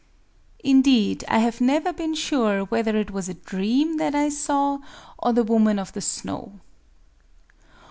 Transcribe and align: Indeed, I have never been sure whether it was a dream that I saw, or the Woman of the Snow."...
Indeed, 0.63 1.23
I 1.27 1.37
have 1.37 1.61
never 1.61 1.93
been 1.93 2.15
sure 2.15 2.61
whether 2.63 2.97
it 2.97 3.11
was 3.11 3.29
a 3.29 3.35
dream 3.35 3.97
that 3.97 4.15
I 4.15 4.29
saw, 4.29 4.79
or 5.19 5.31
the 5.31 5.43
Woman 5.43 5.77
of 5.77 5.93
the 5.93 6.01
Snow."... 6.01 6.59